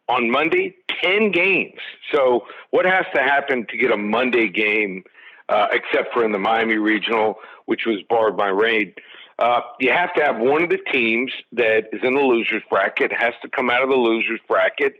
on 0.09 0.31
Monday, 0.31 0.75
10 1.01 1.31
games. 1.31 1.79
So, 2.13 2.45
what 2.71 2.85
has 2.85 3.05
to 3.15 3.21
happen 3.21 3.65
to 3.69 3.77
get 3.77 3.91
a 3.91 3.97
Monday 3.97 4.47
game, 4.47 5.03
uh, 5.49 5.67
except 5.71 6.13
for 6.13 6.23
in 6.23 6.31
the 6.31 6.39
Miami 6.39 6.77
Regional, 6.77 7.35
which 7.65 7.85
was 7.85 7.97
barred 8.09 8.37
by 8.37 8.47
rain? 8.47 8.93
Uh, 9.39 9.61
you 9.79 9.91
have 9.91 10.13
to 10.15 10.23
have 10.23 10.37
one 10.39 10.63
of 10.63 10.69
the 10.69 10.79
teams 10.91 11.31
that 11.51 11.89
is 11.93 12.01
in 12.03 12.15
the 12.15 12.21
losers 12.21 12.63
bracket 12.69 13.11
has 13.13 13.33
to 13.41 13.49
come 13.49 13.69
out 13.69 13.83
of 13.83 13.89
the 13.89 13.95
losers 13.95 14.39
bracket 14.47 14.93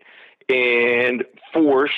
and 0.50 1.24
force 1.52 1.96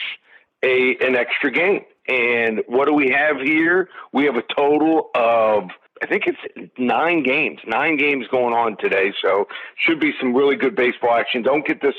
a 0.64 0.96
an 1.02 1.16
extra 1.16 1.52
game. 1.52 1.84
And 2.08 2.62
what 2.68 2.86
do 2.86 2.94
we 2.94 3.10
have 3.10 3.42
here? 3.42 3.90
We 4.14 4.26
have 4.26 4.36
a 4.36 4.44
total 4.56 5.10
of 5.16 5.70
I 6.02 6.06
think 6.06 6.24
it's 6.28 6.72
nine 6.78 7.24
games, 7.24 7.60
nine 7.68 7.98
games 7.98 8.26
going 8.32 8.54
on 8.54 8.78
today. 8.78 9.14
So 9.22 9.48
should 9.76 10.00
be 10.00 10.14
some 10.20 10.34
really 10.34 10.56
good 10.56 10.76
baseball 10.76 11.14
action. 11.14 11.42
Don't 11.42 11.66
get 11.68 11.82
this 11.82 11.96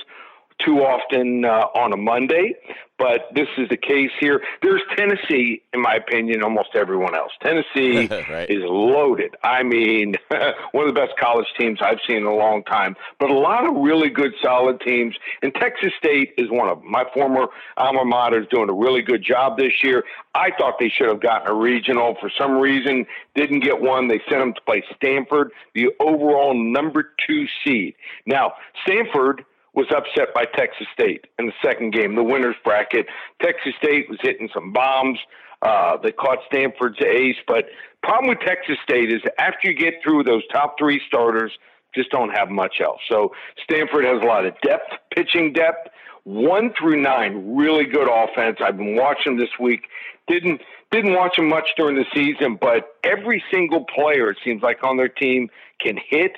too 0.64 0.80
often 0.80 1.44
uh, 1.44 1.66
on 1.74 1.92
a 1.92 1.96
Monday, 1.96 2.54
but 3.00 3.28
this 3.34 3.48
is 3.56 3.68
the 3.70 3.78
case 3.78 4.10
here. 4.20 4.42
There's 4.62 4.82
Tennessee, 4.94 5.62
in 5.72 5.80
my 5.80 5.94
opinion, 5.94 6.42
almost 6.42 6.70
everyone 6.74 7.14
else. 7.14 7.32
Tennessee 7.42 8.06
right. 8.30 8.48
is 8.50 8.62
loaded. 8.62 9.34
I 9.42 9.62
mean, 9.62 10.16
one 10.72 10.86
of 10.86 10.94
the 10.94 11.00
best 11.00 11.12
college 11.18 11.46
teams 11.58 11.78
I've 11.82 11.98
seen 12.06 12.18
in 12.18 12.24
a 12.24 12.34
long 12.34 12.62
time, 12.64 12.94
but 13.18 13.30
a 13.30 13.38
lot 13.38 13.66
of 13.66 13.74
really 13.76 14.10
good, 14.10 14.32
solid 14.42 14.80
teams. 14.82 15.16
And 15.42 15.54
Texas 15.54 15.92
State 15.96 16.34
is 16.36 16.50
one 16.50 16.68
of 16.68 16.80
them. 16.80 16.90
My 16.90 17.04
former 17.14 17.46
alma 17.78 18.04
mater 18.04 18.42
is 18.42 18.48
doing 18.50 18.68
a 18.68 18.74
really 18.74 19.00
good 19.00 19.24
job 19.24 19.56
this 19.56 19.82
year. 19.82 20.04
I 20.34 20.50
thought 20.58 20.74
they 20.78 20.90
should 20.90 21.08
have 21.08 21.22
gotten 21.22 21.48
a 21.48 21.54
regional. 21.54 22.16
For 22.20 22.30
some 22.38 22.58
reason, 22.58 23.06
didn't 23.34 23.60
get 23.60 23.80
one. 23.80 24.08
They 24.08 24.20
sent 24.28 24.40
them 24.40 24.52
to 24.52 24.60
play 24.60 24.84
Stanford, 24.94 25.52
the 25.74 25.88
overall 26.00 26.54
number 26.54 27.12
two 27.26 27.46
seed. 27.64 27.94
Now, 28.26 28.52
Stanford 28.84 29.44
was 29.74 29.86
upset 29.94 30.34
by 30.34 30.44
Texas 30.44 30.86
State 30.92 31.26
in 31.38 31.46
the 31.46 31.52
second 31.62 31.92
game, 31.92 32.14
the 32.14 32.24
winners 32.24 32.56
bracket. 32.64 33.06
Texas 33.40 33.72
State 33.78 34.08
was 34.08 34.18
hitting 34.22 34.48
some 34.52 34.72
bombs. 34.72 35.18
Uh, 35.62 35.96
they 36.02 36.12
caught 36.12 36.38
Stanford's 36.46 37.00
ace, 37.02 37.36
but 37.46 37.66
problem 38.02 38.30
with 38.30 38.40
Texas 38.40 38.78
State 38.82 39.12
is 39.12 39.20
after 39.38 39.70
you 39.70 39.74
get 39.74 39.94
through 40.02 40.24
those 40.24 40.42
top 40.48 40.76
three 40.78 41.00
starters, 41.06 41.52
just 41.94 42.10
don't 42.10 42.30
have 42.30 42.48
much 42.48 42.76
else. 42.82 43.00
So 43.08 43.32
Stanford 43.64 44.04
has 44.04 44.22
a 44.22 44.26
lot 44.26 44.46
of 44.46 44.54
depth, 44.62 44.92
pitching 45.14 45.52
depth. 45.52 45.88
One 46.24 46.72
through 46.78 47.00
nine, 47.00 47.56
really 47.56 47.84
good 47.84 48.08
offense. 48.08 48.58
I've 48.62 48.76
been 48.76 48.94
watching 48.94 49.36
this 49.36 49.48
week. 49.58 49.88
Didn't 50.28 50.60
didn't 50.92 51.14
watch 51.14 51.36
them 51.36 51.48
much 51.48 51.68
during 51.76 51.96
the 51.96 52.04
season, 52.14 52.58
but 52.60 52.96
every 53.04 53.42
single 53.50 53.84
player 53.84 54.30
it 54.30 54.38
seems 54.44 54.62
like 54.62 54.82
on 54.82 54.96
their 54.96 55.08
team 55.08 55.48
can 55.80 55.96
hit 56.08 56.32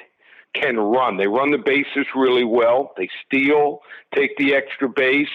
can 0.54 0.76
run. 0.76 1.16
They 1.16 1.26
run 1.26 1.50
the 1.50 1.58
bases 1.58 2.06
really 2.14 2.44
well. 2.44 2.92
They 2.96 3.08
steal, 3.26 3.80
take 4.14 4.36
the 4.36 4.54
extra 4.54 4.88
base, 4.88 5.30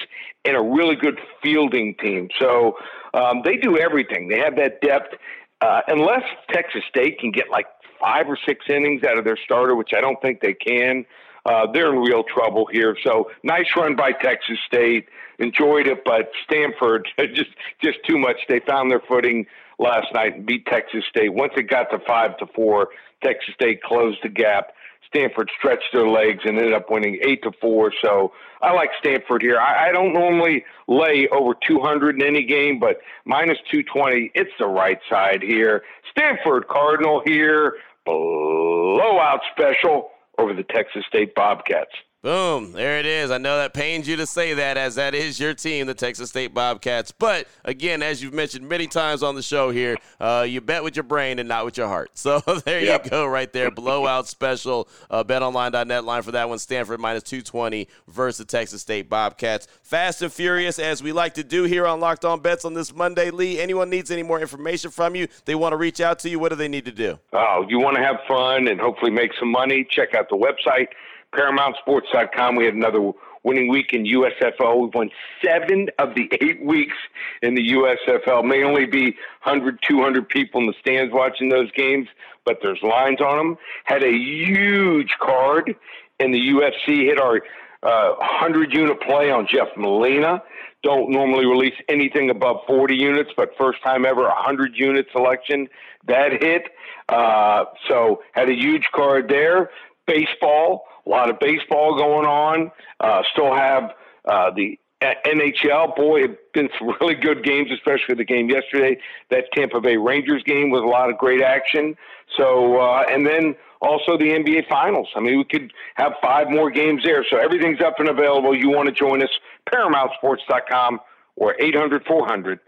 and 0.45 0.55
a 0.55 0.61
really 0.61 0.95
good 0.95 1.19
fielding 1.41 1.95
team. 1.95 2.29
So 2.39 2.77
um, 3.13 3.41
they 3.43 3.57
do 3.57 3.77
everything. 3.77 4.27
They 4.27 4.39
have 4.39 4.55
that 4.57 4.81
depth. 4.81 5.15
Uh, 5.61 5.81
unless 5.87 6.23
Texas 6.51 6.83
State 6.87 7.19
can 7.19 7.31
get 7.31 7.49
like 7.49 7.65
five 7.99 8.27
or 8.27 8.37
six 8.45 8.65
innings 8.69 9.03
out 9.03 9.17
of 9.17 9.25
their 9.25 9.37
starter, 9.43 9.75
which 9.75 9.91
I 9.95 10.01
don't 10.01 10.21
think 10.21 10.39
they 10.41 10.53
can, 10.53 11.03
uh, 11.47 11.65
they're 11.71 11.91
in 11.91 11.99
real 11.99 12.23
trouble 12.23 12.67
here. 12.71 12.95
So 13.05 13.31
nice 13.43 13.65
run 13.75 13.95
by 13.95 14.11
Texas 14.11 14.57
State. 14.67 15.07
Enjoyed 15.39 15.87
it, 15.87 16.03
but 16.03 16.31
Stanford 16.43 17.07
just 17.33 17.51
just 17.81 17.97
too 18.07 18.17
much. 18.17 18.37
They 18.49 18.59
found 18.67 18.91
their 18.91 19.01
footing 19.07 19.45
last 19.79 20.07
night 20.13 20.35
and 20.35 20.45
beat 20.45 20.65
Texas 20.65 21.03
State. 21.09 21.33
Once 21.33 21.53
it 21.55 21.69
got 21.69 21.89
to 21.91 21.99
five 22.07 22.37
to 22.37 22.47
four, 22.55 22.89
Texas 23.23 23.53
State 23.53 23.81
closed 23.81 24.19
the 24.23 24.29
gap. 24.29 24.71
Stanford 25.07 25.49
stretched 25.57 25.91
their 25.93 26.07
legs 26.07 26.41
and 26.45 26.57
ended 26.57 26.73
up 26.73 26.89
winning 26.89 27.19
eight 27.23 27.41
to 27.43 27.51
four. 27.61 27.91
So 28.03 28.33
I 28.61 28.73
like 28.73 28.89
Stanford 28.99 29.41
here. 29.41 29.59
I, 29.59 29.89
I 29.89 29.91
don't 29.91 30.13
normally 30.13 30.65
lay 30.87 31.27
over 31.31 31.53
200 31.67 32.21
in 32.21 32.27
any 32.27 32.43
game, 32.43 32.79
but 32.79 32.97
minus 33.25 33.57
220, 33.71 34.31
it's 34.35 34.51
the 34.59 34.67
right 34.67 34.99
side 35.09 35.41
here. 35.41 35.83
Stanford 36.11 36.67
Cardinal 36.67 37.21
here, 37.25 37.77
blowout 38.05 39.41
special 39.51 40.09
over 40.37 40.53
the 40.53 40.63
Texas 40.63 41.03
State 41.07 41.35
Bobcats. 41.35 41.91
Boom. 42.23 42.71
There 42.71 42.97
it 42.97 43.05
is. 43.05 43.29
I 43.29 43.37
know 43.37 43.57
that 43.57 43.75
pains 43.75 44.07
you 44.07 44.15
to 44.15 44.25
say 44.25 44.55
that 44.55 44.75
as 44.75 44.95
that 44.95 45.13
is 45.13 45.39
your 45.39 45.53
team, 45.53 45.85
the 45.85 45.93
Texas 45.93 46.29
State 46.29 46.51
Bobcats. 46.51 47.11
But 47.11 47.47
again, 47.63 48.01
as 48.01 48.23
you've 48.23 48.33
mentioned 48.33 48.67
many 48.67 48.87
times 48.87 49.21
on 49.21 49.35
the 49.35 49.43
show 49.43 49.69
here, 49.69 49.97
uh, 50.19 50.43
you 50.49 50.59
bet 50.59 50.83
with 50.83 50.95
your 50.95 51.03
brain 51.03 51.37
and 51.37 51.47
not 51.47 51.63
with 51.63 51.77
your 51.77 51.87
heart. 51.87 52.11
So 52.27 52.41
there 52.65 52.81
yep. 52.81 53.05
you 53.05 53.11
go 53.11 53.25
right 53.25 53.53
there. 53.53 53.71
Blowout 53.71 54.27
special. 54.27 54.89
Uh, 55.09 55.23
BetOnline.net 55.23 56.03
line 56.03 56.23
for 56.23 56.31
that 56.31 56.49
one. 56.49 56.59
Stanford 56.59 56.99
minus 56.99 57.23
220 57.23 57.87
versus 58.09 58.39
the 58.39 58.45
Texas 58.45 58.81
State 58.81 59.07
Bobcats. 59.09 59.67
Fast 59.81 60.21
and 60.21 60.33
furious 60.33 60.77
as 60.77 61.01
we 61.01 61.13
like 61.13 61.35
to 61.35 61.43
do 61.43 61.63
here 61.63 61.87
on 61.87 62.01
Locked 62.01 62.25
On 62.25 62.41
Bets 62.41 62.65
on 62.65 62.73
this 62.73 62.93
Monday. 62.93 63.29
Lee, 63.29 63.61
anyone 63.61 63.89
needs 63.89 64.11
any 64.11 64.23
more 64.23 64.41
information 64.41 64.91
from 64.91 65.15
you, 65.15 65.29
they 65.45 65.55
want 65.55 65.71
to 65.71 65.77
reach 65.77 66.01
out 66.01 66.19
to 66.19 66.29
you, 66.29 66.37
what 66.37 66.49
do 66.49 66.55
they 66.55 66.67
need 66.67 66.83
to 66.83 66.91
do? 66.91 67.17
Oh, 67.31 67.65
you 67.69 67.79
want 67.79 67.95
to 67.95 68.03
have 68.03 68.17
fun 68.27 68.67
and 68.67 68.81
hopefully 68.81 69.11
make 69.11 69.31
some 69.39 69.49
money, 69.49 69.87
check 69.89 70.13
out 70.13 70.27
the 70.27 70.35
website 70.35 70.87
ParamountSports.com. 71.37 72.55
We 72.55 72.65
had 72.65 72.73
another 72.73 73.11
winning 73.43 73.69
week 73.69 73.93
in 73.93 74.03
USFL. 74.03 74.81
We've 74.81 74.93
won 74.93 75.09
seven 75.43 75.89
of 75.99 76.15
the 76.15 76.29
eight 76.41 76.63
weeks 76.63 76.95
in 77.41 77.55
the 77.55 77.71
USFL. 77.71 78.43
May 78.43 78.63
only 78.63 78.85
be 78.85 79.15
100, 79.43 79.79
200 79.87 80.27
people 80.27 80.61
in 80.61 80.67
the 80.67 80.73
stands 80.81 81.13
watching 81.13 81.49
those 81.49 81.71
games, 81.71 82.07
but 82.45 82.57
there's 82.61 82.81
lines 82.81 83.21
on 83.21 83.37
them. 83.37 83.57
Had 83.85 84.03
a 84.03 84.11
huge 84.11 85.11
card 85.21 85.75
in 86.19 86.31
the 86.31 86.39
UFC. 86.39 87.05
Hit 87.05 87.19
our 87.19 87.41
uh, 87.83 88.15
100 88.17 88.73
unit 88.73 88.99
play 89.01 89.31
on 89.31 89.47
Jeff 89.49 89.67
Molina. 89.77 90.41
Don't 90.83 91.09
normally 91.09 91.45
release 91.45 91.73
anything 91.89 92.29
above 92.29 92.57
40 92.67 92.95
units, 92.95 93.31
but 93.35 93.49
first 93.57 93.81
time 93.83 94.05
ever 94.05 94.23
100 94.23 94.73
unit 94.75 95.07
selection. 95.11 95.67
That 96.07 96.31
hit. 96.41 96.63
Uh, 97.09 97.65
so 97.87 98.21
had 98.33 98.49
a 98.49 98.53
huge 98.53 98.83
card 98.93 99.29
there. 99.29 99.69
Baseball 100.05 100.83
a 101.07 101.09
lot 101.09 101.29
of 101.29 101.39
baseball 101.39 101.97
going 101.97 102.25
on. 102.25 102.71
Uh, 102.99 103.21
still 103.31 103.53
have 103.53 103.91
uh, 104.25 104.51
the 104.55 104.77
NHL. 105.01 105.95
Boy, 105.95 106.23
have 106.23 106.35
been 106.53 106.69
some 106.77 106.89
really 107.01 107.15
good 107.15 107.43
games, 107.43 107.69
especially 107.71 108.15
the 108.15 108.25
game 108.25 108.49
yesterday. 108.49 108.99
That 109.29 109.45
Tampa 109.53 109.79
Bay 109.79 109.97
Rangers 109.97 110.43
game 110.43 110.69
was 110.69 110.81
a 110.81 110.87
lot 110.87 111.09
of 111.09 111.17
great 111.17 111.41
action. 111.41 111.95
So, 112.37 112.79
uh, 112.79 113.05
and 113.09 113.25
then 113.25 113.55
also 113.81 114.17
the 114.17 114.25
NBA 114.25 114.67
Finals. 114.67 115.07
I 115.15 115.19
mean, 115.19 115.37
we 115.37 115.45
could 115.45 115.71
have 115.95 116.13
five 116.21 116.49
more 116.49 116.69
games 116.69 117.03
there. 117.03 117.25
So 117.29 117.37
everything's 117.37 117.81
up 117.81 117.95
and 117.99 118.09
available. 118.09 118.55
You 118.55 118.69
want 118.69 118.87
to 118.87 118.93
join 118.93 119.23
us? 119.23 119.29
ParamountSports.com 119.71 120.99
or 121.35 121.55
800 121.59 122.05
400 122.05 122.59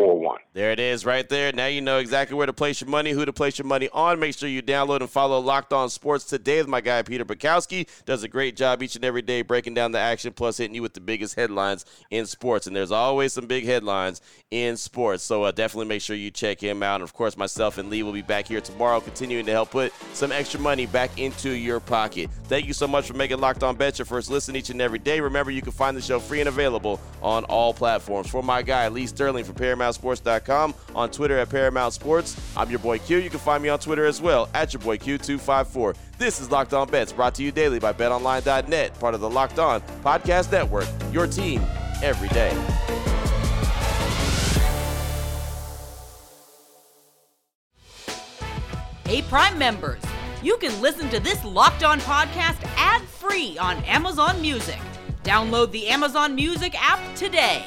9741. 0.00 0.38
There 0.52 0.72
it 0.72 0.80
is 0.80 1.06
right 1.06 1.28
there. 1.28 1.52
Now 1.52 1.66
you 1.66 1.80
know 1.80 1.98
exactly 1.98 2.36
where 2.36 2.46
to 2.46 2.52
place 2.52 2.80
your 2.80 2.90
money, 2.90 3.12
who 3.12 3.24
to 3.24 3.32
place 3.32 3.58
your 3.58 3.66
money 3.66 3.88
on. 3.92 4.18
Make 4.18 4.36
sure 4.36 4.48
you 4.48 4.62
download 4.62 5.00
and 5.00 5.08
follow 5.08 5.38
Locked 5.38 5.72
On 5.72 5.88
Sports 5.88 6.24
today 6.24 6.58
with 6.58 6.68
my 6.68 6.80
guy 6.80 7.02
Peter 7.02 7.24
Bukowski. 7.24 7.86
Does 8.04 8.22
a 8.22 8.28
great 8.28 8.56
job 8.56 8.82
each 8.82 8.96
and 8.96 9.04
every 9.04 9.22
day 9.22 9.42
breaking 9.42 9.74
down 9.74 9.92
the 9.92 9.98
action, 9.98 10.32
plus 10.32 10.56
hitting 10.56 10.74
you 10.74 10.82
with 10.82 10.94
the 10.94 11.00
biggest 11.00 11.36
headlines 11.36 11.84
in 12.10 12.26
sports. 12.26 12.66
And 12.66 12.74
there's 12.74 12.90
always 12.90 13.32
some 13.32 13.46
big 13.46 13.64
headlines 13.64 14.20
in 14.50 14.76
sports. 14.76 15.22
So 15.22 15.44
uh, 15.44 15.52
definitely 15.52 15.86
make 15.86 16.02
sure 16.02 16.16
you 16.16 16.30
check 16.30 16.60
him 16.60 16.82
out. 16.82 16.96
And 16.96 17.04
of 17.04 17.12
course, 17.12 17.36
myself 17.36 17.78
and 17.78 17.88
Lee 17.88 18.02
will 18.02 18.12
be 18.12 18.22
back 18.22 18.48
here 18.48 18.60
tomorrow, 18.60 19.00
continuing 19.00 19.46
to 19.46 19.52
help 19.52 19.70
put 19.70 19.92
some 20.14 20.32
extra 20.32 20.58
money 20.58 20.86
back 20.86 21.18
into 21.18 21.50
your 21.50 21.78
pocket. 21.78 22.28
Thank 22.44 22.66
you 22.66 22.72
so 22.72 22.88
much 22.88 23.06
for 23.06 23.14
making 23.14 23.38
Locked 23.38 23.62
On 23.62 23.76
Bet 23.76 23.98
your 23.98 24.06
first 24.06 24.30
listen 24.30 24.56
each 24.56 24.70
and 24.70 24.80
every 24.80 24.98
day. 24.98 25.20
Remember, 25.20 25.52
you 25.52 25.62
can 25.62 25.72
find 25.72 25.96
the 25.96 26.02
show 26.02 26.18
free 26.18 26.40
and 26.40 26.48
available 26.48 27.00
on 27.22 27.44
all 27.44 27.72
platforms. 27.72 28.28
For 28.28 28.42
my 28.42 28.62
guy 28.62 28.88
Lee 28.88 29.06
Sterling 29.06 29.44
from 29.44 29.54
ParamountSports.com 29.98 30.74
on 30.94 31.10
Twitter 31.10 31.38
at 31.38 31.48
Paramount 31.48 31.92
Sports. 31.92 32.40
I'm 32.56 32.70
your 32.70 32.78
boy 32.78 32.98
Q. 32.98 33.18
You 33.18 33.30
can 33.30 33.38
find 33.38 33.62
me 33.62 33.68
on 33.68 33.78
Twitter 33.78 34.06
as 34.06 34.20
well 34.20 34.48
at 34.54 34.72
your 34.72 34.80
boy 34.80 34.98
Q254. 34.98 35.96
This 36.18 36.40
is 36.40 36.50
Locked 36.50 36.74
On 36.74 36.88
Bets, 36.88 37.12
brought 37.12 37.34
to 37.36 37.42
you 37.42 37.50
daily 37.52 37.78
by 37.78 37.92
BetOnline.net, 37.92 38.98
part 39.00 39.14
of 39.14 39.20
the 39.20 39.30
Locked 39.30 39.58
On 39.58 39.80
Podcast 40.02 40.52
Network. 40.52 40.86
Your 41.12 41.26
team 41.26 41.62
every 42.02 42.28
day. 42.28 42.50
Hey, 49.06 49.22
Prime 49.22 49.58
members, 49.58 50.00
you 50.40 50.56
can 50.58 50.80
listen 50.80 51.08
to 51.10 51.18
this 51.18 51.44
Locked 51.44 51.82
On 51.82 51.98
podcast 52.00 52.62
ad 52.76 53.02
free 53.02 53.58
on 53.58 53.78
Amazon 53.84 54.40
Music. 54.40 54.78
Download 55.24 55.70
the 55.72 55.88
Amazon 55.88 56.34
Music 56.34 56.74
app 56.80 57.00
today. 57.16 57.64